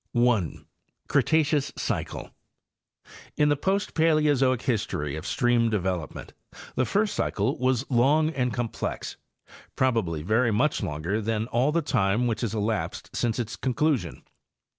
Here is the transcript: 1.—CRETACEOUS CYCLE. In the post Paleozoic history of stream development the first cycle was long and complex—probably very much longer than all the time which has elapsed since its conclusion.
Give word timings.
1.—CRETACEOUS 0.15 1.73
CYCLE. 1.77 2.31
In 3.37 3.49
the 3.49 3.55
post 3.55 3.93
Paleozoic 3.93 4.63
history 4.63 5.15
of 5.15 5.27
stream 5.27 5.69
development 5.69 6.33
the 6.73 6.85
first 6.87 7.13
cycle 7.13 7.55
was 7.59 7.85
long 7.87 8.31
and 8.31 8.51
complex—probably 8.51 10.23
very 10.23 10.49
much 10.51 10.81
longer 10.81 11.21
than 11.21 11.45
all 11.49 11.71
the 11.71 11.83
time 11.83 12.25
which 12.25 12.41
has 12.41 12.55
elapsed 12.55 13.15
since 13.15 13.37
its 13.37 13.55
conclusion. 13.55 14.23